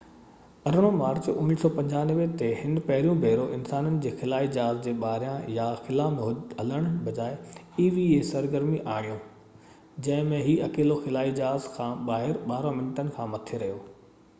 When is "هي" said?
10.51-10.57